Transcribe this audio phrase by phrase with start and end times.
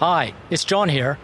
[0.00, 1.18] Hi, it's John here.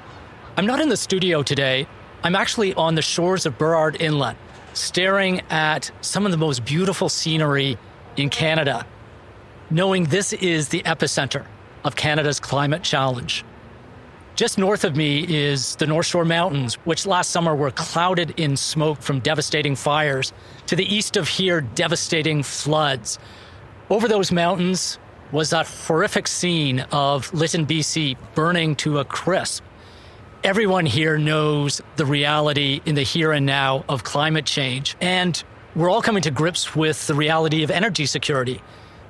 [0.58, 1.86] I'm not in the studio today.
[2.23, 4.37] I'm actually on the shores of Burrard Inlet,
[4.74, 7.78] staring at some of the most beautiful scenery
[8.18, 8.84] in Canada,
[9.70, 11.46] knowing this is the epicenter
[11.84, 13.46] of Canada's climate challenge.
[14.35, 18.59] Just north of me is the North Shore Mountains, which last summer were clouded in
[18.59, 20.35] smoke from devastating fires.
[20.67, 23.19] To the east of here, devastating floods.
[23.89, 24.99] Over those mountains
[25.33, 29.65] was that horrific scene of Lytton, BC, burning to a crisp.
[30.45, 34.97] Everyone here knows the reality in the here and now of climate change.
[35.01, 35.43] And
[35.75, 38.62] we're all coming to grips with the reality of energy security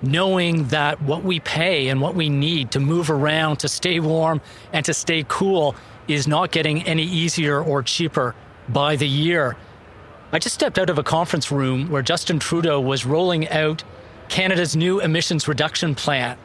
[0.03, 4.41] knowing that what we pay and what we need to move around, to stay warm,
[4.73, 5.75] and to stay cool
[6.09, 8.35] is not getting any easier or cheaper
[8.69, 9.57] by the year.
[10.33, 13.85] I just stepped out of a conference room where Justin Trudeau was rolling out
[14.29, 16.37] Canada's new emissions reduction plan,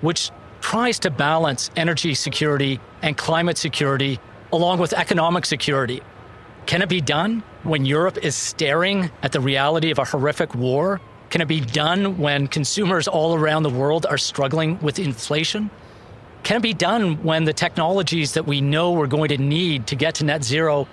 [0.00, 4.18] which tries to balance energy security and climate security
[4.52, 6.02] along with economic security.
[6.66, 11.00] Can it be done when Europe is staring at the reality of a horrific war
[11.30, 15.70] can it be done when consumers all around the world are struggling with inflation?
[16.42, 19.96] Can it be done when the technologies that we know we're going to need to
[19.96, 20.88] get to net zero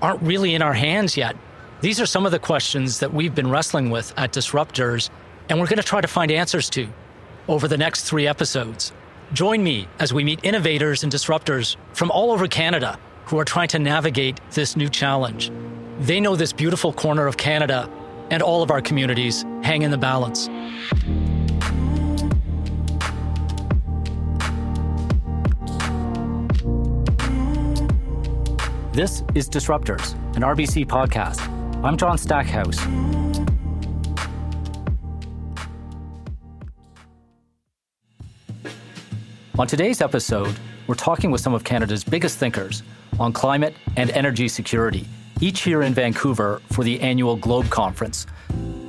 [0.00, 1.36] aren't really in our hands yet?
[1.80, 5.10] These are some of the questions that we've been wrestling with at Disruptors,
[5.50, 6.88] and we're going to try to find answers to
[7.48, 8.92] over the next three episodes.
[9.32, 13.68] Join me as we meet innovators and disruptors from all over Canada who are trying
[13.68, 15.50] to navigate this new challenge.
[15.98, 17.90] They know this beautiful corner of Canada
[18.30, 20.46] and all of our communities hang in the balance.
[28.92, 31.40] This is Disruptors, an RBC podcast.
[31.84, 33.19] I'm John Stackhouse.
[39.60, 42.82] On today's episode, we're talking with some of Canada's biggest thinkers
[43.18, 45.06] on climate and energy security
[45.42, 48.26] each here in Vancouver for the annual Globe Conference.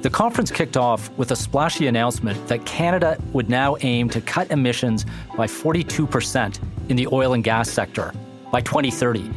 [0.01, 4.49] The conference kicked off with a splashy announcement that Canada would now aim to cut
[4.49, 6.57] emissions by 42%
[6.87, 8.13] in the oil and gas sector
[8.49, 9.29] by 2030.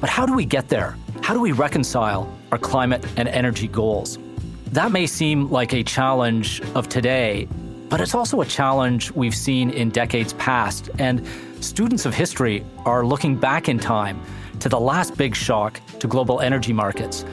[0.00, 0.96] But how do we get there?
[1.20, 4.20] How do we reconcile our climate and energy goals?
[4.66, 7.48] That may seem like a challenge of today,
[7.90, 10.88] but it's also a challenge we've seen in decades past.
[10.98, 11.26] And
[11.60, 14.22] students of history are looking back in time
[14.60, 17.24] to the last big shock to global energy markets.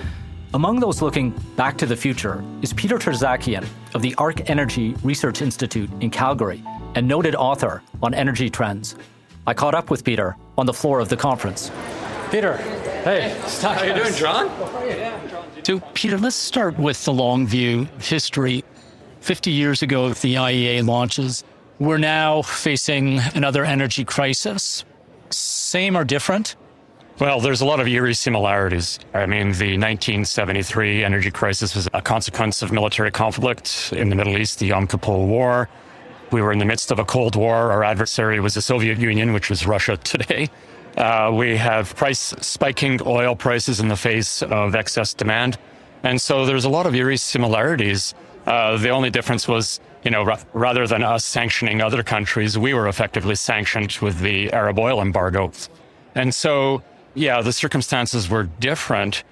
[0.54, 5.42] Among those looking back to the future is Peter Tertzakian of the ARC Energy Research
[5.42, 6.64] Institute in Calgary
[6.96, 8.96] and noted author on energy trends.
[9.46, 11.70] I caught up with Peter on the floor of the conference.
[12.32, 12.58] Peter,
[13.04, 13.38] hey.
[13.62, 14.50] How you doing, John?
[15.64, 18.64] So, Peter, let's start with the long view history.
[19.28, 21.44] 50 years ago, the IEA launches.
[21.80, 24.86] We're now facing another energy crisis.
[25.32, 26.56] Same or different?
[27.20, 29.00] Well, there's a lot of eerie similarities.
[29.14, 34.38] I mean, the 1973 energy crisis was a consequence of military conflict in the Middle
[34.38, 35.68] East, the Yom Kippur War.
[36.32, 37.74] We were in the midst of a Cold War.
[37.74, 40.50] Our adversary was the Soviet Union, which was Russia today.
[40.96, 45.58] Uh, we have price spiking oil prices in the face of excess demand.
[46.04, 48.14] And so there's a lot of eerie similarities.
[48.48, 52.74] Uh, the only difference was, you know, r- rather than us sanctioning other countries, we
[52.74, 55.52] were effectively sanctioned with the Arab oil embargo.
[56.16, 56.82] And so
[57.18, 59.24] yeah, the circumstances were different,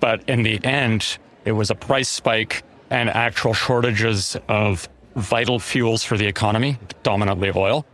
[0.00, 6.02] but in the end, it was a price spike and actual shortages of vital fuels
[6.02, 7.84] for the economy, dominantly oil,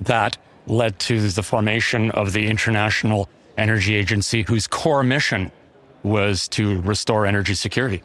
[0.00, 5.50] that led to the formation of the International Energy Agency, whose core mission
[6.04, 8.02] was to restore energy security.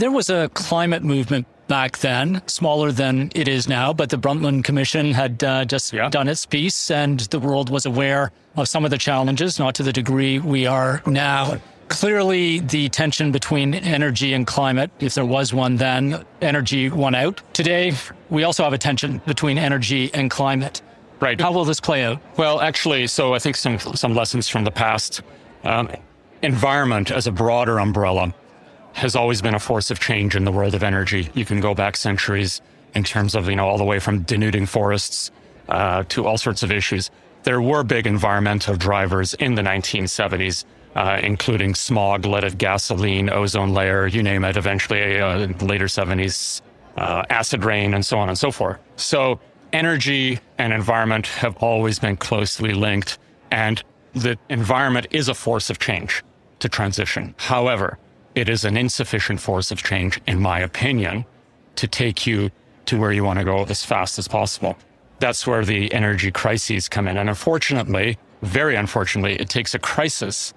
[0.00, 4.64] There was a climate movement back then, smaller than it is now, but the Brundtland
[4.64, 6.08] Commission had uh, just yeah.
[6.08, 9.82] done its piece and the world was aware of some of the challenges, not to
[9.82, 11.58] the degree we are now.
[11.88, 17.42] Clearly, the tension between energy and climate, if there was one then, energy won out.
[17.52, 17.92] Today,
[18.30, 20.80] we also have a tension between energy and climate.
[21.20, 21.38] Right.
[21.38, 22.22] How will this play out?
[22.38, 25.20] Well, actually, so I think some some lessons from the past.
[25.62, 25.90] Um,
[26.40, 28.34] environment as a broader umbrella
[28.92, 31.30] has always been a force of change in the world of energy.
[31.34, 32.60] You can go back centuries
[32.94, 35.30] in terms of, you know, all the way from denuding forests
[35.68, 37.10] uh, to all sorts of issues.
[37.44, 40.64] There were big environmental drivers in the 1970s,
[40.94, 45.86] uh, including smog, leaded gasoline, ozone layer, you name it, eventually uh, in the later
[45.86, 46.60] 70s,
[46.96, 48.78] uh, acid rain, and so on and so forth.
[48.96, 49.40] So
[49.72, 53.18] energy and environment have always been closely linked,
[53.50, 53.82] and
[54.14, 56.22] the environment is a force of change
[56.58, 57.34] to transition.
[57.38, 57.98] However,
[58.34, 61.24] it is an insufficient force of change, in my opinion,
[61.76, 62.50] to take you
[62.86, 64.76] to where you want to go as fast as possible.
[65.18, 67.16] That's where the energy crises come in.
[67.16, 70.54] And unfortunately, very unfortunately, it takes a crisis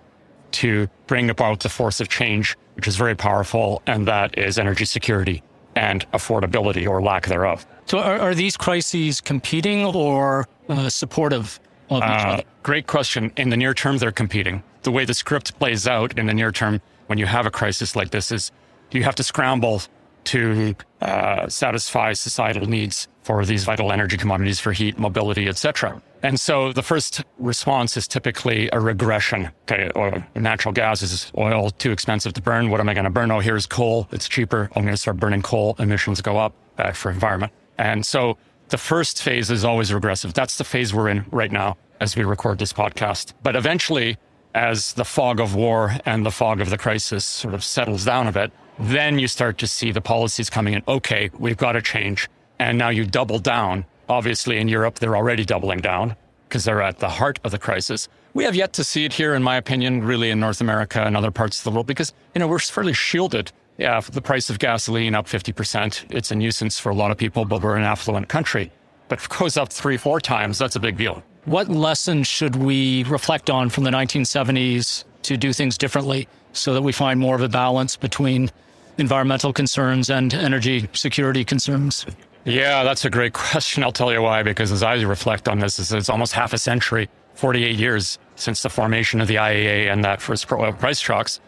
[0.53, 4.85] to bring about the force of change, which is very powerful, and that is energy
[4.85, 5.43] security
[5.75, 7.65] and affordability or lack thereof.
[7.85, 11.59] So, are, are these crises competing or uh, supportive
[11.89, 12.43] of each uh, other?
[12.61, 13.31] Great question.
[13.35, 14.63] In the near term, they're competing.
[14.83, 17.95] The way the script plays out in the near term, when you have a crisis
[17.95, 18.51] like this, is
[18.91, 19.81] you have to scramble
[20.25, 26.01] to uh, satisfy societal needs for these vital energy commodities for heat, mobility, etc.
[26.21, 29.49] And so the first response is typically a regression.
[29.63, 32.69] Okay, oil, natural gas is oil too expensive to burn.
[32.69, 33.31] What am I going to burn?
[33.31, 34.07] Oh, here's coal.
[34.11, 34.69] It's cheaper.
[34.75, 35.75] I'm going to start burning coal.
[35.79, 37.51] Emissions go up uh, for environment.
[37.77, 38.37] And so
[38.69, 40.33] the first phase is always regressive.
[40.33, 43.33] That's the phase we're in right now as we record this podcast.
[43.43, 44.17] But eventually,
[44.53, 48.27] as the fog of war and the fog of the crisis sort of settles down
[48.27, 50.83] a bit, then you start to see the policies coming in.
[50.87, 52.29] Okay, we've got to change.
[52.59, 53.85] And now you double down.
[54.09, 56.15] Obviously, in Europe, they're already doubling down
[56.47, 58.07] because they're at the heart of the crisis.
[58.33, 61.17] We have yet to see it here, in my opinion, really in North America and
[61.17, 63.51] other parts of the world because, you know, we're fairly shielded.
[63.77, 66.13] Yeah, the price of gasoline up 50%.
[66.13, 68.71] It's a nuisance for a lot of people, but we're an affluent country.
[69.07, 71.23] But if it goes up three, four times, that's a big deal.
[71.45, 76.81] What lessons should we reflect on from the 1970s to do things differently so that
[76.81, 78.49] we find more of a balance between
[78.97, 82.05] environmental concerns and energy security concerns?
[82.45, 83.83] Yeah, that's a great question.
[83.83, 87.09] I'll tell you why, because as I reflect on this, it's almost half a century,
[87.33, 91.41] 48 years since the formation of the IEA and that first oil price shocks.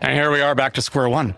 [0.00, 1.34] And here we are back to square one.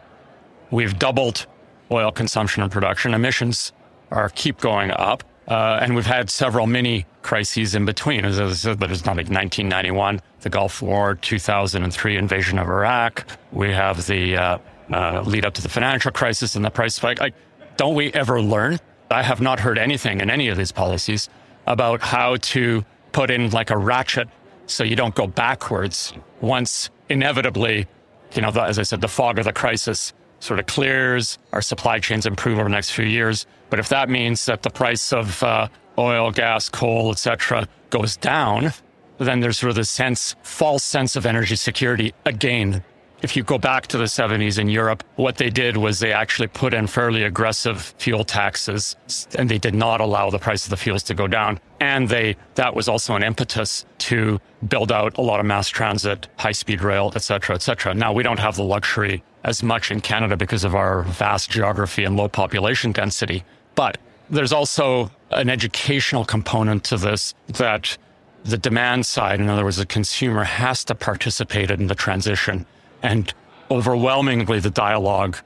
[0.71, 1.47] We've doubled
[1.91, 3.15] oil consumption and production.
[3.15, 3.73] Emissions
[4.11, 5.25] are keep going up.
[5.49, 8.25] Uh, and we've had several mini crises in between.
[8.25, 13.27] As I said, but it's not like 1991, the Gulf War, 2003 invasion of Iraq.
[13.53, 14.59] We have the uh,
[14.93, 17.21] uh, lead up to the financial crisis and the price spike.
[17.21, 17.35] Like,
[17.77, 18.79] don't we ever learn?
[19.11, 21.29] I have not heard anything in any of these policies
[21.67, 24.29] about how to put in like a ratchet
[24.67, 27.87] so you don't go backwards once inevitably,
[28.35, 31.63] you know, the, as I said, the fog of the crisis sort of clears, our
[31.63, 33.47] supply chains improve over the next few years.
[33.71, 35.69] But if that means that the price of uh,
[35.99, 38.73] oil, gas, coal, etc., goes down,
[39.19, 42.83] then there's sort of this sense, false sense of energy security again
[43.23, 46.49] if you go back to the 70s in Europe, what they did was they actually
[46.49, 48.97] put in fairly aggressive fuel taxes
[49.39, 51.61] and they did not allow the price of the fuels to go down.
[51.81, 56.27] And they that was also an impetus to build out a lot of mass transit,
[56.37, 57.95] high speed rail, et cetera, et cetera.
[57.95, 62.05] Now we don't have the luxury as much in Canada because of our vast geography
[62.05, 63.45] and low population density.
[63.77, 63.99] But
[64.33, 67.97] there's also an educational component to this that
[68.45, 72.67] the demand side, in other words, the consumer has to participate in the transition.
[73.03, 73.33] And
[73.71, 75.37] overwhelmingly, the dialogue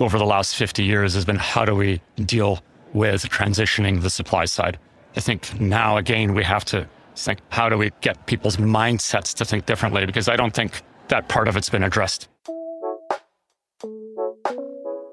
[0.00, 2.60] over the last 50 years has been how do we deal
[2.92, 4.78] with transitioning the supply side?
[5.16, 9.44] I think now, again, we have to think how do we get people's mindsets to
[9.44, 10.04] think differently?
[10.04, 12.28] Because I don't think that part of it's been addressed.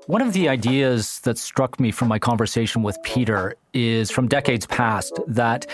[0.07, 4.65] One of the ideas that struck me from my conversation with Peter is from decades
[4.65, 5.65] past that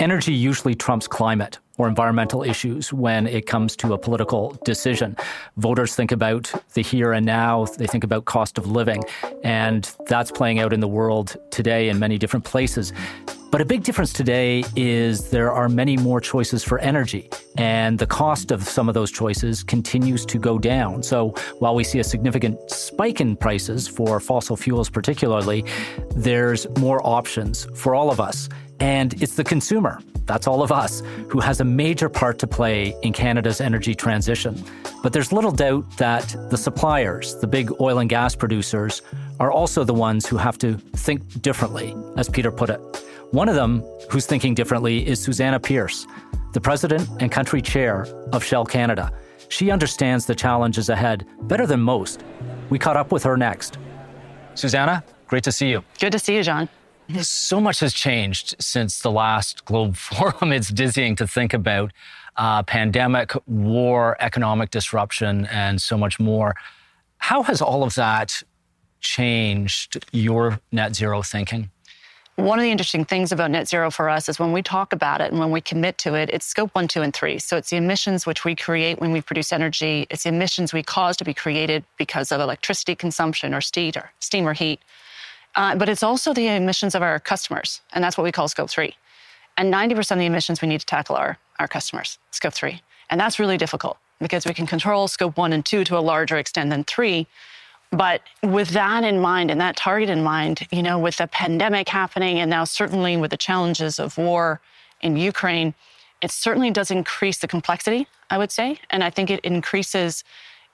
[0.00, 5.14] energy usually trumps climate or environmental issues when it comes to a political decision.
[5.58, 9.04] Voters think about the here and now, they think about cost of living,
[9.44, 12.94] and that's playing out in the world today in many different places.
[13.50, 18.06] But a big difference today is there are many more choices for energy, and the
[18.06, 21.02] cost of some of those choices continues to go down.
[21.02, 25.64] So while we see a significant spike in prices for fossil fuels, particularly,
[26.10, 28.48] there's more options for all of us.
[28.80, 32.94] And it's the consumer, that's all of us, who has a major part to play
[33.02, 34.62] in Canada's energy transition.
[35.02, 39.02] But there's little doubt that the suppliers, the big oil and gas producers,
[39.38, 42.80] are also the ones who have to think differently, as Peter put it.
[43.32, 46.06] One of them who's thinking differently is Susannah Pierce,
[46.52, 49.12] the president and country chair of Shell Canada.
[49.48, 52.22] She understands the challenges ahead better than most.
[52.70, 53.78] We caught up with her next.
[54.54, 55.82] Susannah, great to see you.
[55.98, 56.68] Good to see you, John.
[57.20, 60.52] So much has changed since the last Globe Forum.
[60.52, 61.92] It's dizzying to think about.
[62.36, 66.54] Uh, pandemic, war, economic disruption, and so much more.
[67.18, 68.42] How has all of that
[69.00, 71.70] changed your net zero thinking?
[72.36, 75.22] One of the interesting things about net zero for us is when we talk about
[75.22, 77.38] it and when we commit to it, it's scope one, two, and three.
[77.38, 80.06] So it's the emissions which we create when we produce energy.
[80.10, 84.10] It's the emissions we cause to be created because of electricity consumption or steam or,
[84.20, 84.80] steam or heat.
[85.54, 88.68] Uh, but it's also the emissions of our customers, and that's what we call scope
[88.68, 88.94] three.
[89.56, 92.82] And 90% of the emissions we need to tackle are our customers, scope three.
[93.08, 96.36] And that's really difficult because we can control scope one and two to a larger
[96.36, 97.26] extent than three,
[97.92, 101.88] But with that in mind and that target in mind, you know, with the pandemic
[101.88, 104.60] happening and now certainly with the challenges of war
[105.00, 105.74] in Ukraine,
[106.22, 108.78] it certainly does increase the complexity, I would say.
[108.90, 110.24] And I think it increases,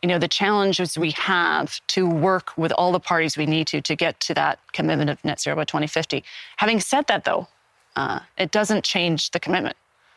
[0.01, 3.81] you know, the challenges we have to work with all the parties we need to
[3.81, 6.25] to get to that commitment of net zero by 2050.
[6.57, 7.49] Having said that, though,
[7.97, 9.77] uh, it doesn't change the commitment.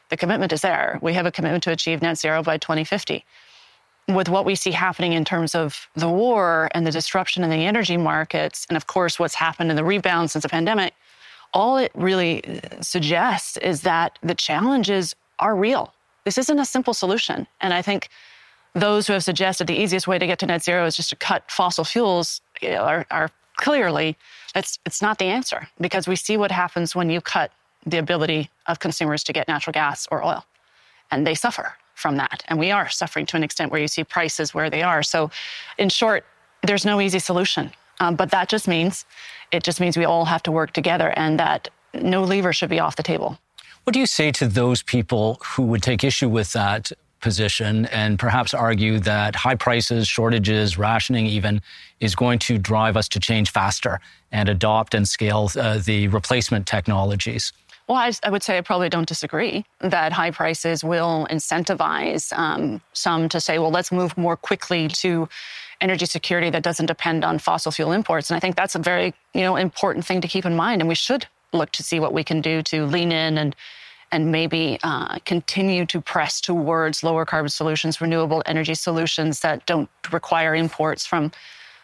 [0.09, 0.99] The commitment is there.
[1.01, 3.25] We have a commitment to achieve net zero by 2050
[4.07, 7.65] with what we see happening in terms of the war and the disruption in the
[7.65, 10.93] energy markets, and of course, what's happened in the rebound since the pandemic,
[11.53, 15.93] all it really uh, suggests is that the challenges are real.
[16.23, 17.47] This isn't a simple solution.
[17.61, 18.09] And I think
[18.73, 21.15] those who have suggested the easiest way to get to net zero is just to
[21.15, 24.17] cut fossil fuels are, are clearly,
[24.53, 27.51] it's, it's not the answer because we see what happens when you cut
[27.85, 30.45] the ability of consumers to get natural gas or oil.
[31.09, 32.43] And they suffer from that.
[32.47, 35.01] And we are suffering to an extent where you see prices where they are.
[35.01, 35.31] So,
[35.77, 36.25] in short,
[36.63, 37.71] there's no easy solution.
[37.99, 39.05] Um, but that just means
[39.51, 42.79] it just means we all have to work together and that no lever should be
[42.79, 43.39] off the table.
[43.85, 48.19] What do you say to those people who would take issue with that position and
[48.19, 51.61] perhaps argue that high prices, shortages, rationing even
[51.99, 53.99] is going to drive us to change faster
[54.31, 57.53] and adopt and scale uh, the replacement technologies?
[57.87, 62.81] Well, I, I, would say I probably don't disagree that high prices will incentivize um,
[62.93, 65.29] some to say, well, let's move more quickly to
[65.81, 68.31] energy security that doesn't depend on fossil fuel imports.
[68.31, 70.81] And I think that's a very you know important thing to keep in mind.
[70.81, 73.55] And we should look to see what we can do to lean in and
[74.11, 79.89] and maybe uh, continue to press towards lower carbon solutions, renewable energy solutions that don't
[80.11, 81.31] require imports from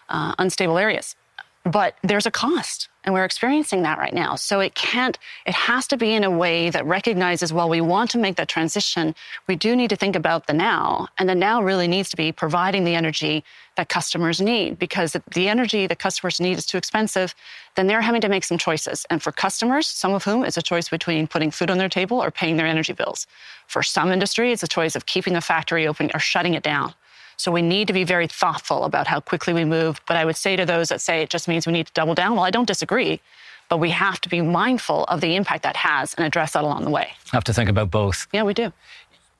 [0.09, 1.15] uh, unstable areas.
[1.63, 4.35] But there's a cost and we're experiencing that right now.
[4.35, 8.11] So it can't, it has to be in a way that recognizes while we want
[8.11, 9.15] to make that transition,
[9.47, 11.07] we do need to think about the now.
[11.17, 13.43] And the now really needs to be providing the energy
[13.77, 17.33] that customers need because the energy that customers need is too expensive,
[17.75, 19.05] then they're having to make some choices.
[19.09, 22.21] And for customers, some of whom it's a choice between putting food on their table
[22.21, 23.25] or paying their energy bills.
[23.67, 26.93] For some industry, it's a choice of keeping the factory open or shutting it down.
[27.41, 29.99] So we need to be very thoughtful about how quickly we move.
[30.07, 32.13] But I would say to those that say it just means we need to double
[32.13, 33.19] down, well, I don't disagree.
[33.67, 36.83] But we have to be mindful of the impact that has and address that along
[36.83, 37.07] the way.
[37.31, 38.27] Have to think about both.
[38.31, 38.71] Yeah, we do.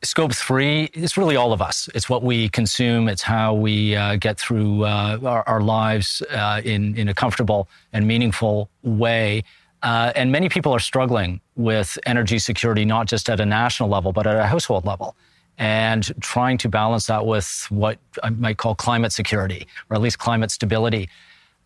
[0.01, 1.89] Scope three is really all of us.
[1.93, 3.07] It's what we consume.
[3.07, 7.69] It's how we uh, get through uh, our, our, lives uh, in, in a comfortable
[7.93, 9.43] and meaningful way.
[9.83, 14.11] Uh, and many people are struggling with energy security, not just at a national level,
[14.11, 15.15] but at a household level
[15.57, 20.17] and trying to balance that with what I might call climate security, or at least
[20.19, 21.09] climate stability.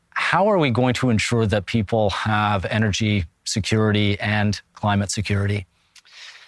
[0.09, 5.65] How are we going to ensure that people have energy security and climate security?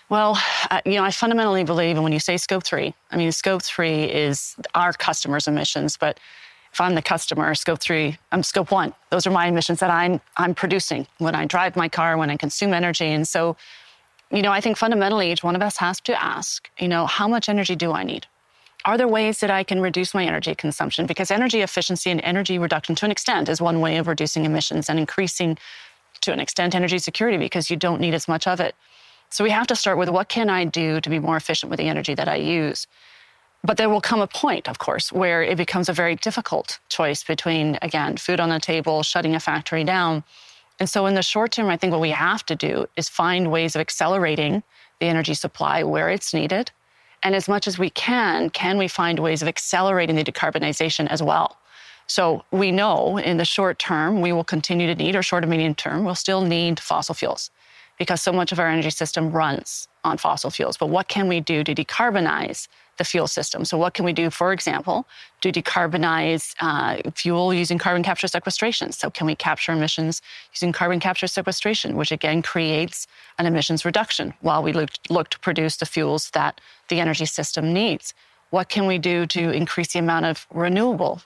[0.10, 0.42] Well,
[0.72, 3.62] uh, you know, I fundamentally believe, and when you say scope three, I mean, scope
[3.62, 6.20] three is our customers' emissions, but
[6.72, 8.94] if I'm the customer, scope three, I'm scope one.
[9.10, 12.38] Those are my emissions that I'm I'm producing when I drive my car, when I
[12.38, 13.06] consume energy.
[13.06, 13.58] And so
[14.32, 17.28] you know, I think fundamentally each one of us has to ask, you know, how
[17.28, 18.28] much energy do I need?
[18.86, 21.06] Are there ways that I can reduce my energy consumption?
[21.06, 24.90] Because energy efficiency and energy reduction to an extent is one way of reducing emissions
[24.90, 25.58] and increasing
[26.22, 28.76] to an extent energy security because you don't need as much of it.
[29.30, 31.80] So we have to start with what can I do to be more efficient with
[31.80, 32.88] the energy that I use?
[33.64, 37.24] But there will come a point, of course, where it becomes a very difficult choice
[37.24, 40.24] between, again, food on the table, shutting a factory down,
[40.80, 43.52] and so, in the short term, I think what we have to do is find
[43.52, 44.64] ways of accelerating
[45.00, 46.72] the energy supply where it's needed.
[47.24, 51.24] And as much as we can, can we find ways of accelerating the decarbonization as
[51.24, 51.58] well?
[52.06, 55.52] So, we know in the short term, we will continue to need, or short and
[55.52, 57.50] medium term, we'll still need fossil fuels
[57.98, 60.78] because so much of our energy system runs on fossil fuels.
[60.78, 63.66] But what can we do to decarbonize the fuel system.
[63.66, 65.08] So, what can we do, for example,
[65.42, 68.92] to decarbonize uh, fuel using carbon capture sequestration?
[68.92, 70.22] So, can we capture emissions
[70.54, 75.40] using carbon capture sequestration, which again creates an emissions reduction while we look, look to
[75.40, 78.14] produce the fuels that the energy system needs?
[78.50, 81.22] What can we do to increase the amount of renewable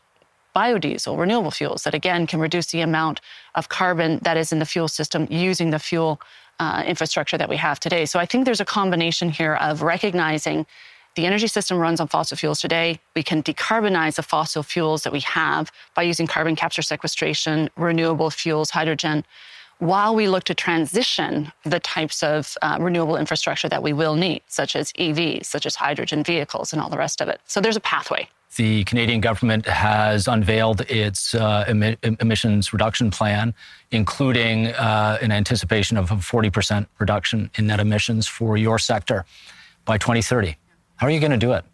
[0.55, 3.21] biodiesel, renewable fuels that again can reduce the amount
[3.55, 6.19] of carbon that is in the fuel system using the fuel
[6.59, 8.05] uh, infrastructure that we have today.
[8.05, 10.65] So I think there's a combination here of recognizing
[11.15, 12.99] the energy system runs on fossil fuels today.
[13.15, 18.29] We can decarbonize the fossil fuels that we have by using carbon capture sequestration, renewable
[18.29, 19.25] fuels, hydrogen,
[19.79, 24.41] while we look to transition the types of uh, renewable infrastructure that we will need,
[24.47, 27.41] such as EVs, such as hydrogen vehicles, and all the rest of it.
[27.45, 28.29] So there's a pathway.
[28.57, 31.65] The Canadian government has unveiled its uh,
[32.19, 33.55] emissions reduction plan,
[33.91, 39.25] including uh, an anticipation of a 40% reduction in net emissions for your sector
[39.85, 40.57] by 2030.
[41.01, 41.65] How are you going to do it?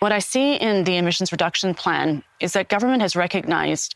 [0.00, 3.94] What I see in the emissions reduction plan is that government has recognized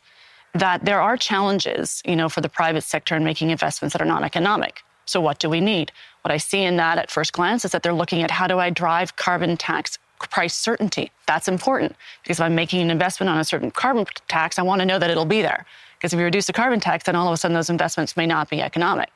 [0.55, 4.05] that there are challenges, you know, for the private sector in making investments that are
[4.05, 4.81] non-economic.
[5.05, 5.91] So what do we need?
[6.23, 8.57] What I see in that at first glance is that they're looking at how do
[8.57, 11.11] I drive carbon tax price certainty.
[11.27, 14.79] That's important because if I'm making an investment on a certain carbon tax, I want
[14.79, 15.67] to know that it'll be there.
[15.99, 18.25] Because if you reduce the carbon tax, then all of a sudden those investments may
[18.25, 19.11] not be economic.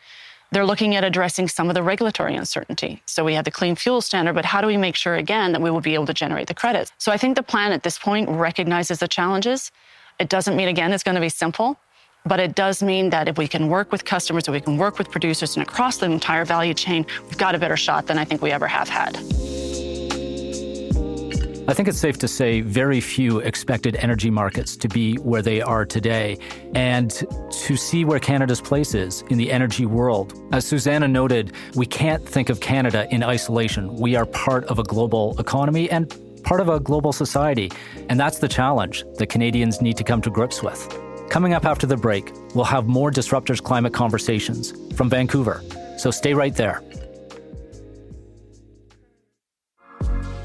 [0.56, 3.02] They're looking at addressing some of the regulatory uncertainty.
[3.06, 5.62] So we have the clean fuel standard, but how do we make sure again that
[5.62, 6.94] we will be able to generate the credits?
[6.98, 9.74] So I think the plan at this point recognizes the challenges.
[10.18, 11.78] It doesn't mean again it's going to be simple,
[12.26, 14.98] but it does mean that if we can work with customers, if we can work
[14.98, 18.24] with producers and across the entire value chain, we've got a better shot than I
[18.24, 19.18] think we ever have had.
[21.68, 25.64] I think it's safe to say very few expected energy markets to be where they
[25.64, 26.38] are today
[26.76, 30.40] and to see where Canada's place is in the energy world.
[30.52, 33.96] As Susannah noted, we can't think of Canada in isolation.
[33.96, 37.72] We are part of a global economy and part of a global society.
[38.10, 40.88] And that's the challenge that Canadians need to come to grips with.
[41.32, 45.64] Coming up after the break, we'll have more Disruptors Climate Conversations from Vancouver.
[45.98, 46.84] So stay right there.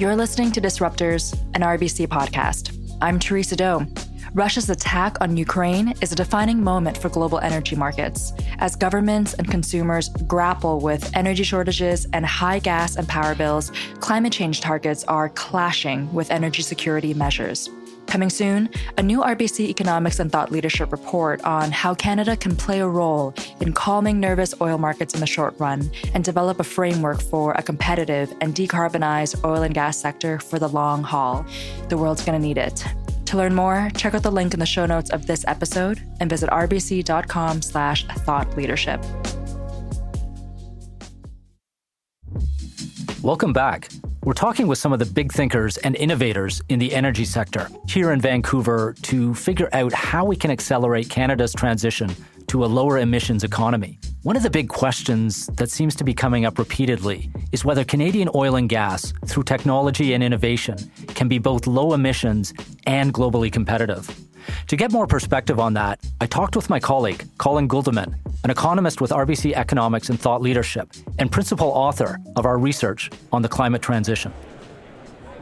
[0.01, 2.75] You're listening to Disruptors, an RBC podcast.
[3.03, 3.87] I'm Theresa Doe.
[4.33, 9.51] Russia's attack on Ukraine is a defining moment for global energy markets as governments and
[9.51, 13.73] consumers grapple with energy shortages and high gas and power bills.
[14.01, 17.69] Climate change targets are clashing with energy security measures.
[18.11, 22.81] Coming soon, a new RBC Economics and Thought Leadership report on how Canada can play
[22.81, 27.23] a role in calming nervous oil markets in the short run and develop a framework
[27.23, 31.47] for a competitive and decarbonized oil and gas sector for the long haul.
[31.89, 32.85] The world's going to need it.
[33.27, 36.29] To learn more, check out the link in the show notes of this episode and
[36.29, 39.01] visit rbc.com slash thought leadership.
[43.23, 43.89] Welcome back.
[44.23, 48.13] We're talking with some of the big thinkers and innovators in the energy sector here
[48.13, 52.15] in Vancouver to figure out how we can accelerate Canada's transition
[52.49, 53.99] to a lower emissions economy.
[54.23, 58.29] One of the big questions that seems to be coming up repeatedly is whether Canadian
[58.35, 60.77] oil and gas, through technology and innovation,
[61.15, 62.53] can be both low emissions
[62.87, 64.15] and globally competitive.
[64.67, 69.01] To get more perspective on that, I talked with my colleague, Colin Guldimann, an economist
[69.01, 73.83] with RBC Economics and Thought Leadership, and principal author of our research on the climate
[73.83, 74.33] transition.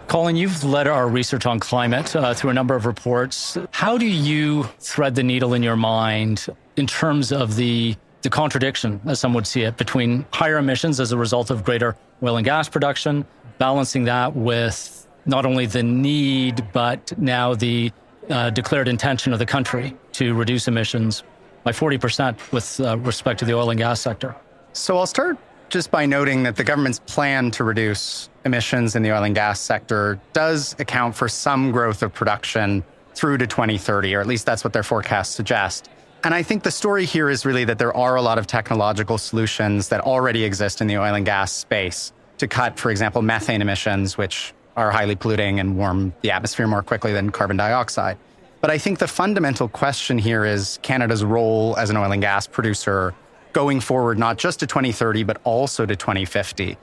[0.09, 3.59] Colin, you've led our research on climate uh, through a number of reports.
[3.73, 9.01] How do you thread the needle in your mind in terms of the the contradiction,
[9.07, 12.45] as some would see it, between higher emissions as a result of greater oil and
[12.45, 13.25] gas production,
[13.59, 17.93] balancing that with not only the need, but now the
[18.29, 21.23] uh, declared intention of the country to reduce emissions
[21.68, 24.35] by 40% with uh, respect to the oil and gas sector.
[24.72, 25.37] So I'll start
[25.68, 29.61] just by noting that the government's plan to reduce emissions in the oil and gas
[29.61, 32.83] sector does account for some growth of production
[33.14, 35.90] through to 2030, or at least that's what their forecasts suggest.
[36.24, 39.18] And I think the story here is really that there are a lot of technological
[39.18, 43.61] solutions that already exist in the oil and gas space to cut, for example, methane
[43.61, 48.16] emissions, which are highly polluting and warm the atmosphere more quickly than carbon dioxide.
[48.61, 52.47] But I think the fundamental question here is Canada's role as an oil and gas
[52.47, 53.14] producer
[53.53, 56.77] going forward, not just to 2030, but also to 2050.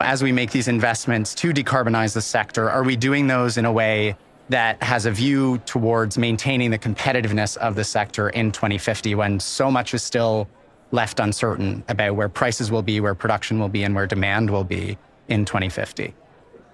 [0.00, 3.72] As we make these investments to decarbonize the sector, are we doing those in a
[3.72, 4.16] way
[4.48, 9.70] that has a view towards maintaining the competitiveness of the sector in 2050 when so
[9.70, 10.48] much is still
[10.92, 14.64] left uncertain about where prices will be, where production will be, and where demand will
[14.64, 14.96] be
[15.28, 16.14] in 2050?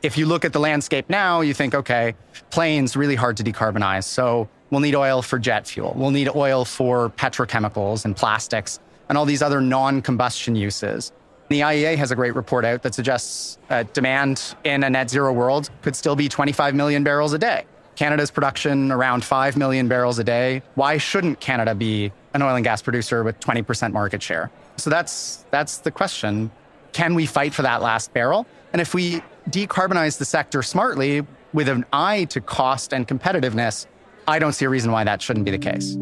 [0.04, 2.14] If you look at the landscape now, you think, okay,
[2.50, 4.04] planes really hard to decarbonize.
[4.04, 5.94] So we'll need oil for jet fuel.
[5.96, 11.10] We'll need oil for petrochemicals and plastics and all these other non-combustion uses.
[11.48, 15.32] The IEA has a great report out that suggests uh, demand in a net zero
[15.32, 17.64] world could still be 25 million barrels a day.
[17.96, 20.62] Canada's production around 5 million barrels a day.
[20.74, 24.50] Why shouldn't Canada be an oil and gas producer with 20% market share?
[24.76, 26.50] So that's that's the question.
[26.92, 28.46] Can we fight for that last barrel?
[28.72, 33.86] And if we decarbonize the sector smartly with an eye to cost and competitiveness,
[34.26, 35.96] I don't see a reason why that shouldn't be the case.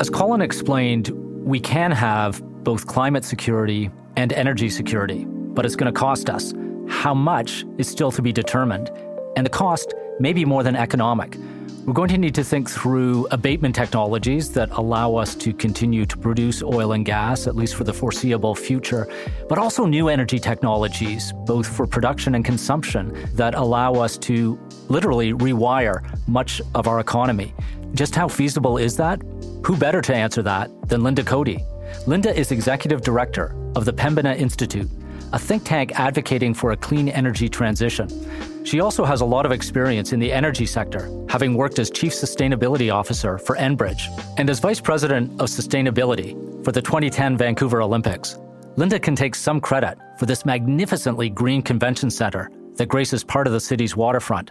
[0.00, 1.10] As Colin explained,
[1.44, 6.54] we can have both climate security and energy security, but it's going to cost us.
[6.88, 8.90] How much is still to be determined,
[9.36, 11.36] and the cost may be more than economic.
[11.84, 16.16] We're going to need to think through abatement technologies that allow us to continue to
[16.16, 19.08] produce oil and gas, at least for the foreseeable future,
[19.48, 25.32] but also new energy technologies, both for production and consumption, that allow us to literally
[25.32, 27.52] rewire much of our economy.
[27.94, 29.20] Just how feasible is that?
[29.66, 31.64] Who better to answer that than Linda Coady?
[32.06, 34.88] Linda is executive director of the Pembina Institute,
[35.32, 38.08] a think tank advocating for a clean energy transition.
[38.64, 42.12] She also has a lot of experience in the energy sector, having worked as Chief
[42.12, 46.32] Sustainability Officer for Enbridge and as Vice President of Sustainability
[46.64, 48.38] for the 2010 Vancouver Olympics.
[48.76, 53.52] Linda can take some credit for this magnificently green convention center that graces part of
[53.52, 54.50] the city's waterfront.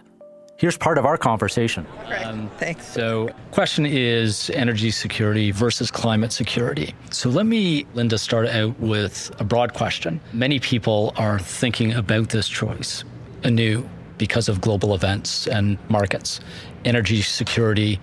[0.62, 1.84] Here's part of our conversation.
[2.22, 2.86] Um, Thanks.
[2.86, 6.94] So, question is energy security versus climate security.
[7.10, 10.20] So, let me, Linda, start out with a broad question.
[10.32, 13.02] Many people are thinking about this choice
[13.42, 16.38] anew because of global events and markets.
[16.84, 17.98] Energy security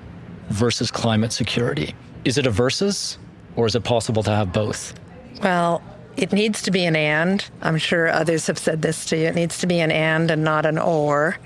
[0.50, 1.96] versus climate security.
[2.26, 3.18] Is it a versus,
[3.56, 4.94] or is it possible to have both?
[5.42, 5.82] Well,
[6.18, 7.50] it needs to be an and.
[7.62, 9.28] I'm sure others have said this to you.
[9.28, 11.38] It needs to be an and and not an or.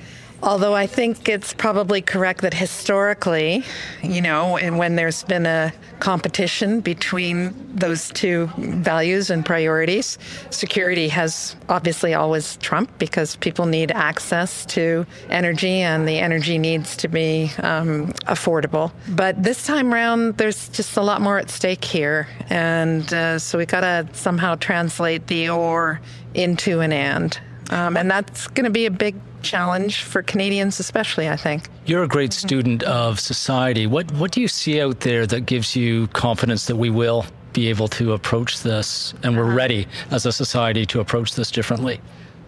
[0.43, 3.63] Although I think it's probably correct that historically,
[4.01, 11.08] you know, and when there's been a competition between those two values and priorities, security
[11.08, 17.08] has obviously always trumped because people need access to energy and the energy needs to
[17.08, 18.91] be um, affordable.
[19.08, 22.27] But this time around, there's just a lot more at stake here.
[22.49, 26.01] And uh, so we got to somehow translate the or
[26.34, 27.39] into an and.
[27.69, 31.69] Um, and that's going to be a big challenge for Canadians, especially, I think.
[31.86, 33.88] You're a great student of society.
[33.88, 37.69] What, what do you see out there that gives you confidence that we will be
[37.69, 39.56] able to approach this and we're uh-huh.
[39.56, 41.99] ready as a society to approach this differently?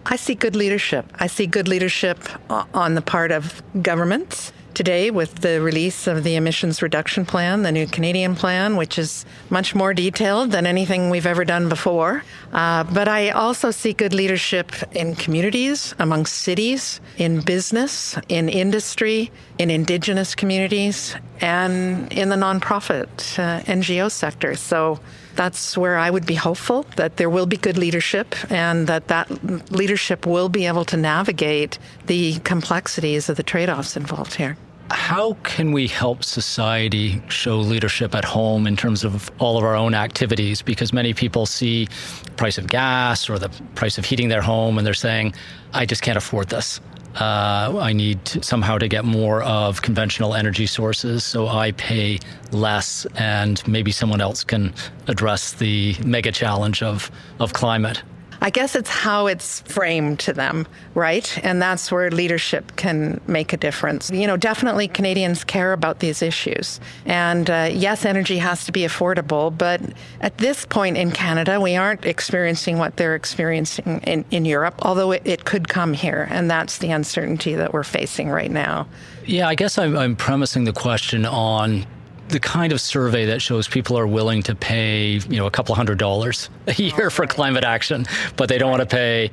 [0.06, 1.06] I see good leadership.
[1.16, 2.18] I see good leadership
[2.50, 7.72] on the part of governments today with the release of the emissions reduction plan, the
[7.72, 12.22] new Canadian plan, which is much more detailed than anything we've ever done before.
[12.52, 19.30] Uh, but I also see good leadership in communities, among cities, in business, in industry,
[19.58, 24.56] in indigenous communities, and in the nonprofit uh, NGO sector.
[24.56, 25.00] So
[25.36, 29.30] that's where I would be hopeful that there will be good leadership and that that
[29.72, 34.58] leadership will be able to navigate the complexities of the trade offs involved here.
[34.90, 39.74] How can we help society show leadership at home in terms of all of our
[39.74, 40.62] own activities?
[40.62, 41.88] Because many people see
[42.36, 45.34] price of gas or the price of heating their home and they're saying,
[45.72, 46.80] I just can't afford this.
[47.16, 52.18] Uh, I need to, somehow to get more of conventional energy sources, so I pay
[52.52, 54.74] less, and maybe someone else can
[55.06, 58.02] address the mega challenge of, of climate.
[58.40, 61.38] I guess it's how it's framed to them, right?
[61.44, 64.10] And that's where leadership can make a difference.
[64.10, 66.80] You know, definitely Canadians care about these issues.
[67.04, 69.80] And uh, yes, energy has to be affordable, but
[70.20, 75.12] at this point in Canada, we aren't experiencing what they're experiencing in, in Europe, although
[75.12, 76.26] it, it could come here.
[76.30, 78.86] And that's the uncertainty that we're facing right now.
[79.24, 81.86] Yeah, I guess I'm, I'm premising the question on
[82.28, 85.74] the kind of survey that shows people are willing to pay, you know, a couple
[85.74, 89.30] hundred dollars a year for climate action, but they don't want to pay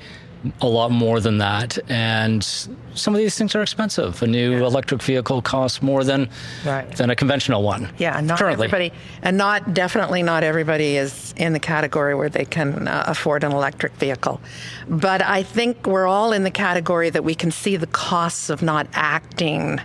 [0.62, 1.78] a lot more than that.
[1.90, 2.44] And
[2.94, 4.22] some of these things are expensive.
[4.22, 4.66] A new yeah.
[4.66, 6.30] electric vehicle costs more than
[6.66, 6.90] right.
[6.96, 7.90] than a conventional one.
[7.98, 8.66] Yeah, not currently.
[8.66, 13.44] everybody, and not definitely not everybody is in the category where they can uh, afford
[13.44, 14.42] an electric vehicle.
[14.88, 18.62] But I think we're all in the category that we can see the costs of
[18.62, 19.80] not acting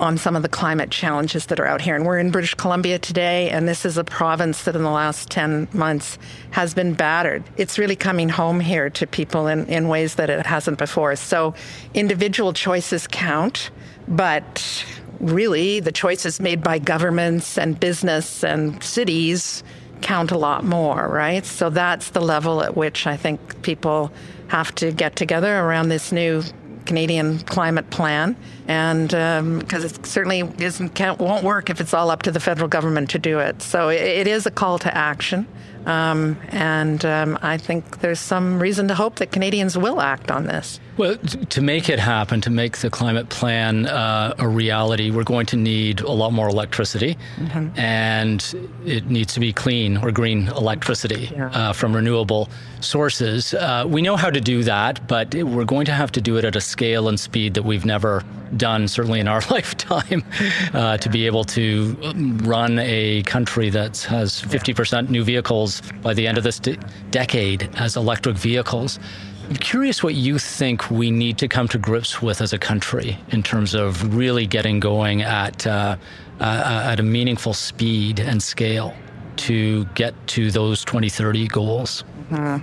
[0.00, 1.96] on some of the climate challenges that are out here.
[1.96, 5.30] And we're in British Columbia today, and this is a province that in the last
[5.30, 6.18] 10 months
[6.52, 7.42] has been battered.
[7.56, 11.16] It's really coming home here to people in, in ways that it hasn't before.
[11.16, 11.54] So
[11.94, 13.70] individual choices count,
[14.06, 14.84] but
[15.20, 19.64] really the choices made by governments and business and cities
[20.00, 21.44] count a lot more, right?
[21.44, 24.12] So that's the level at which I think people
[24.48, 26.42] have to get together around this new
[26.88, 28.34] Canadian climate plan,
[28.66, 32.68] and because um, it certainly isn't won't work if it's all up to the federal
[32.68, 33.62] government to do it.
[33.62, 35.46] So it, it is a call to action.
[35.86, 40.44] Um, and um, I think there's some reason to hope that Canadians will act on
[40.44, 40.80] this.
[40.98, 45.46] Well, to make it happen, to make the climate plan uh, a reality, we're going
[45.46, 47.78] to need a lot more electricity, mm-hmm.
[47.78, 48.42] and
[48.84, 51.50] it needs to be clean or green electricity yeah.
[51.50, 52.48] uh, from renewable
[52.80, 53.54] sources.
[53.54, 56.44] Uh, we know how to do that, but we're going to have to do it
[56.44, 58.24] at a scale and speed that we've never
[58.56, 60.24] done, certainly in our lifetime,
[60.74, 61.96] uh, to be able to
[62.42, 66.76] run a country that has 50% new vehicles by the end of this de-
[67.12, 68.98] decade as electric vehicles.
[69.48, 73.18] I'm curious what you think we need to come to grips with as a country
[73.30, 75.96] in terms of really getting going at, uh,
[76.38, 78.94] uh, at a meaningful speed and scale
[79.36, 82.04] to get to those 2030 goals.
[82.30, 82.62] Mm-hmm.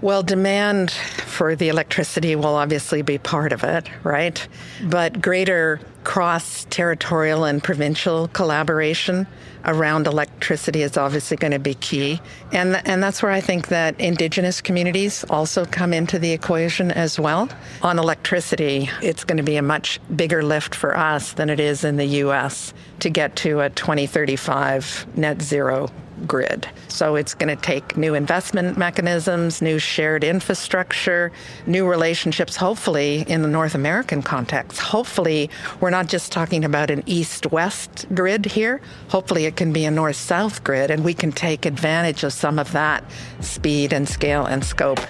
[0.00, 4.48] Well, demand for the electricity will obviously be part of it, right?
[4.82, 9.26] But greater cross territorial and provincial collaboration
[9.64, 12.20] around electricity is obviously going to be key.
[12.52, 17.18] And, and that's where I think that Indigenous communities also come into the equation as
[17.18, 17.48] well.
[17.82, 21.84] On electricity, it's going to be a much bigger lift for us than it is
[21.84, 25.90] in the US to get to a 2035 net zero
[26.26, 26.68] grid.
[26.88, 31.32] So it's going to take new investment mechanisms, new shared infrastructure,
[31.66, 34.80] new relationships, hopefully in the North American context.
[34.80, 38.80] Hopefully, we're not just talking about an east west grid here.
[39.08, 42.58] Hopefully, it can be a north south grid, and we can take advantage of some
[42.58, 43.04] of that
[43.40, 45.00] speed and scale and scope.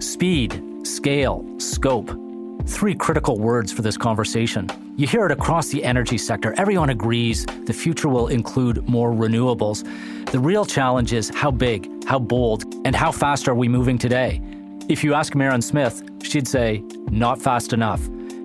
[0.00, 2.27] Speed, scale, scope.
[2.68, 4.68] Three critical words for this conversation.
[4.96, 6.54] You hear it across the energy sector.
[6.58, 9.84] Everyone agrees the future will include more renewables.
[10.30, 14.42] The real challenge is how big, how bold, and how fast are we moving today?
[14.88, 18.00] If you ask Merran Smith, she'd say, not fast enough.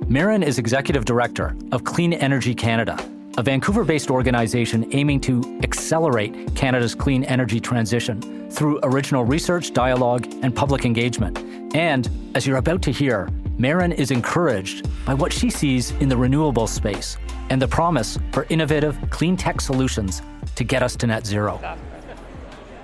[0.07, 2.97] Merran is executive director of Clean Energy Canada,
[3.38, 10.27] a Vancouver based organization aiming to accelerate Canada's clean energy transition through original research, dialogue,
[10.41, 11.38] and public engagement.
[11.75, 16.17] And as you're about to hear, Merran is encouraged by what she sees in the
[16.17, 17.17] renewable space
[17.51, 20.23] and the promise for innovative clean tech solutions
[20.55, 21.61] to get us to net zero.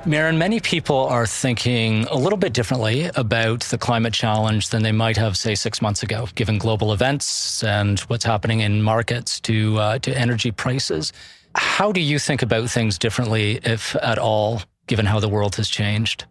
[0.06, 4.92] Merran, many people are thinking a little bit differently about the climate challenge than they
[4.92, 9.78] might have, say, six months ago, given global events and what's happening in markets to
[9.80, 11.12] uh, to energy prices.
[11.56, 15.68] How do you think about things differently, if at all, given how the world has
[15.68, 16.26] changed?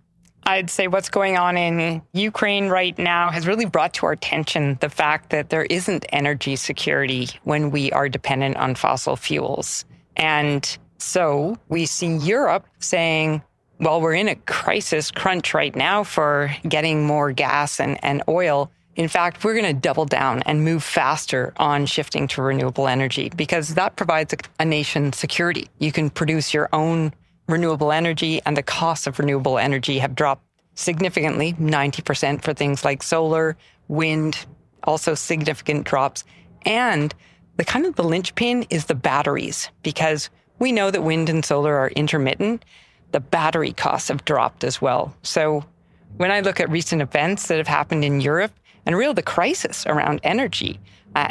[0.48, 4.78] I'd say what's going on in Ukraine right now has really brought to our attention
[4.80, 9.84] the fact that there isn't energy security when we are dependent on fossil fuels.
[10.16, 13.42] And so we see Europe saying,
[13.78, 18.70] well, we're in a crisis crunch right now for getting more gas and, and oil.
[18.96, 23.30] In fact, we're going to double down and move faster on shifting to renewable energy
[23.36, 25.68] because that provides a, a nation security.
[25.78, 27.12] You can produce your own
[27.48, 33.02] renewable energy and the costs of renewable energy have dropped significantly 90% for things like
[33.02, 33.56] solar,
[33.88, 34.46] wind,
[34.84, 36.22] also significant drops.
[36.62, 37.12] And
[37.56, 40.30] the kind of the linchpin is the batteries because
[40.60, 42.64] we know that wind and solar are intermittent.
[43.10, 45.14] The battery costs have dropped as well.
[45.22, 45.64] So
[46.16, 48.52] when I look at recent events that have happened in Europe
[48.86, 50.78] and real the crisis around energy,
[51.16, 51.30] uh,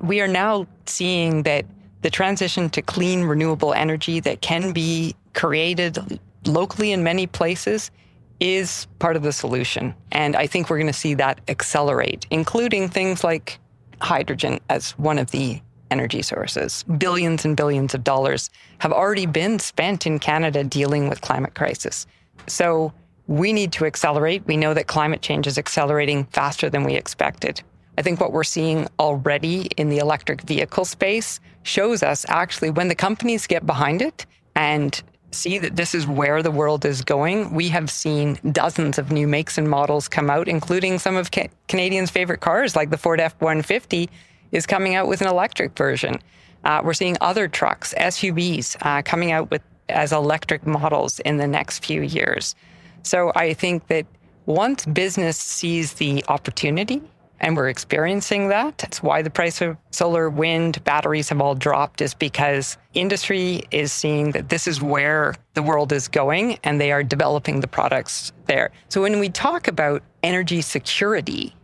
[0.00, 1.64] we are now seeing that
[2.02, 7.92] the transition to clean renewable energy that can be created locally in many places
[8.40, 9.94] is part of the solution.
[10.10, 13.60] And I think we're going to see that accelerate, including things like
[14.00, 15.60] hydrogen as one of the
[15.92, 16.82] energy sources.
[16.98, 22.04] Billions and billions of dollars have already been spent in Canada dealing with climate crisis.
[22.48, 22.92] So
[23.28, 24.42] we need to accelerate.
[24.44, 27.62] We know that climate change is accelerating faster than we expected.
[27.96, 32.88] I think what we're seeing already in the electric vehicle space shows us actually when
[32.88, 37.52] the companies get behind it and see that this is where the world is going.
[37.52, 41.48] We have seen dozens of new makes and models come out, including some of ca-
[41.68, 44.08] Canadians' favorite cars, like the Ford F 150
[44.52, 46.18] is coming out with an electric version.
[46.64, 51.46] Uh, we're seeing other trucks, SUVs, uh, coming out with as electric models in the
[51.46, 52.54] next few years.
[53.02, 54.06] So I think that
[54.46, 57.02] once business sees the opportunity
[57.40, 58.78] and we're experiencing that.
[58.78, 63.92] That's why the price of solar, wind, batteries have all dropped, is because industry is
[63.92, 68.32] seeing that this is where the world is going and they are developing the products
[68.46, 68.70] there.
[68.88, 71.54] So when we talk about energy security,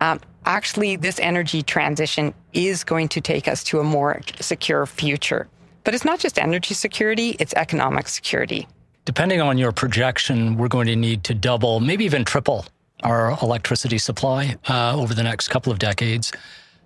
[0.00, 5.48] um, actually, this energy transition is going to take us to a more secure future.
[5.84, 8.68] But it's not just energy security, it's economic security.
[9.04, 12.66] Depending on your projection, we're going to need to double, maybe even triple
[13.02, 16.32] our electricity supply uh, over the next couple of decades.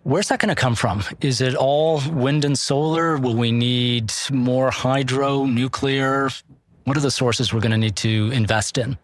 [0.04, 1.04] Where's that going to come from?
[1.20, 3.16] Is it all wind and solar?
[3.18, 6.28] Will we need more hydro, nuclear?
[6.84, 8.98] What are the sources we're going to need to invest in?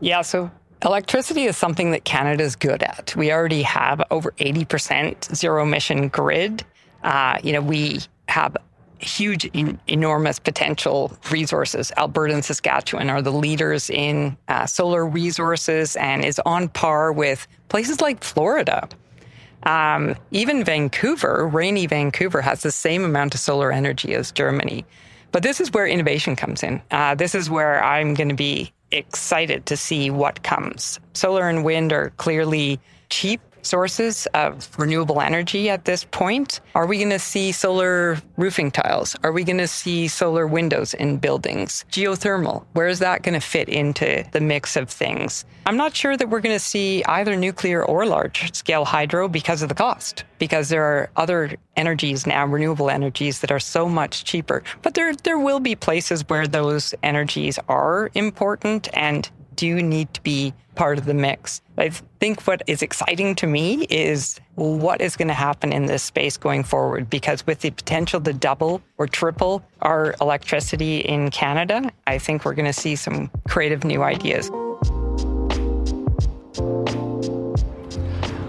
[0.00, 0.50] Yeah, so
[0.82, 3.14] electricity is something that Canada is good at.
[3.14, 6.64] We already have over 80% zero emission grid.
[7.02, 8.56] Uh, you know, we have
[9.02, 9.50] huge,
[9.88, 11.92] enormous potential resources.
[11.96, 17.46] Alberta and Saskatchewan are the leaders in uh, solar resources and is on par with
[17.68, 18.88] places like Florida.
[19.64, 24.84] Um, even Vancouver, rainy Vancouver, has the same amount of solar energy as Germany.
[25.30, 26.82] But this is where innovation comes in.
[26.90, 31.00] Uh, this is where I'm going to be excited to see what comes.
[31.14, 36.60] Solar and wind are clearly cheap sources of renewable energy at this point?
[36.74, 39.16] Are we going to see solar roofing tiles?
[39.22, 41.84] Are we going to see solar windows in buildings?
[41.90, 45.44] Geothermal, where is that going to fit into the mix of things?
[45.64, 49.62] I'm not sure that we're going to see either nuclear or large scale hydro because
[49.62, 54.24] of the cost, because there are other energies now, renewable energies that are so much
[54.24, 54.62] cheaper.
[54.82, 60.22] But there, there will be places where those energies are important and do need to
[60.22, 61.60] be part of the mix.
[61.78, 66.02] I think what is exciting to me is what is going to happen in this
[66.02, 71.90] space going forward because with the potential to double or triple our electricity in Canada,
[72.06, 74.50] I think we're going to see some creative new ideas.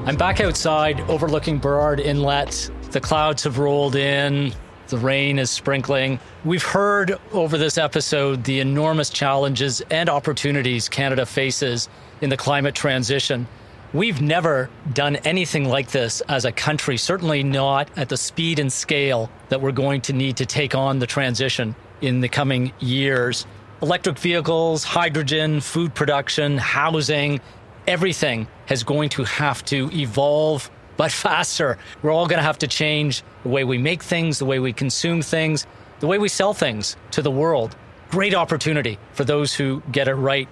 [0.06, 2.70] I'm back outside overlooking Burrard Inlet.
[2.92, 4.54] The clouds have rolled in.
[4.94, 6.20] The rain is sprinkling.
[6.46, 11.90] We've heard over this episode the enormous challenges and opportunities Canada faces
[12.22, 13.48] in the climate transition.
[13.92, 18.72] We've never done anything like this as a country, certainly not at the speed and
[18.72, 23.48] scale that we're going to need to take on the transition in the coming years.
[23.82, 27.42] Electric vehicles, hydrogen, food production, housing,
[27.88, 31.78] everything is going to have to evolve but faster.
[32.02, 34.74] We're all going to have to change the way we make things, the way we
[34.74, 35.66] consume things,
[36.00, 37.76] the way we sell things to the world.
[38.12, 40.48] Great opportunity for those who get it right.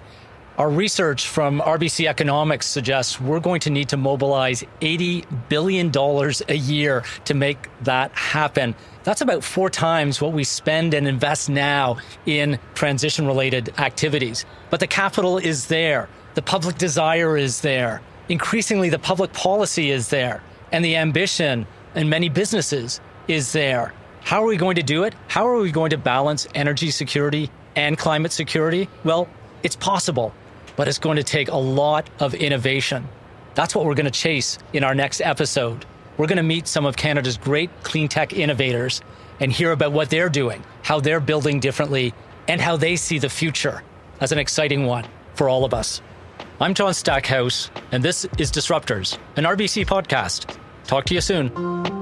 [0.57, 6.53] Our research from RBC Economics suggests we're going to need to mobilize $80 billion a
[6.53, 8.75] year to make that happen.
[9.03, 14.45] That's about four times what we spend and invest now in transition related activities.
[14.69, 20.07] But the capital is there, the public desire is there increasingly the public policy is
[20.07, 20.41] there
[20.71, 23.93] and the ambition in many businesses is there.
[24.21, 25.13] How are we going to do it?
[25.27, 28.87] How are we going to balance energy security and climate security?
[29.03, 29.27] Well,
[29.63, 30.33] it's possible,
[30.77, 33.05] but it's going to take a lot of innovation.
[33.53, 35.85] That's what we're going to chase in our next episode.
[36.15, 39.01] We're going to meet some of Canada's great clean tech innovators
[39.41, 42.13] and hear about what they're doing, how they're building differently,
[42.47, 43.83] and how they see the future
[44.21, 46.01] as an exciting one for all of us.
[46.61, 50.55] I'm John Stackhouse, and this is Disruptors, an RBC podcast.
[50.83, 52.00] Talk to you soon.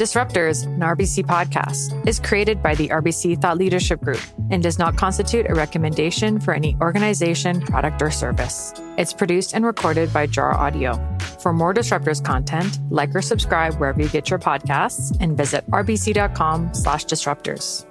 [0.00, 4.96] Disruptors, an RBC podcast, is created by the RBC Thought Leadership Group and does not
[4.96, 8.72] constitute a recommendation for any organization, product, or service.
[8.96, 10.94] It's produced and recorded by Jar Audio.
[11.40, 16.72] For more Disruptors content, like or subscribe wherever you get your podcasts and visit rbc.com
[16.72, 17.84] slash disruptors.